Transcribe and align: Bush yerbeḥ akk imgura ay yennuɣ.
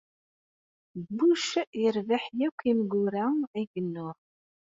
Bush 1.17 1.51
yerbeḥ 1.81 2.23
akk 2.47 2.59
imgura 2.71 3.25
ay 3.57 3.65
yennuɣ. 3.73 4.15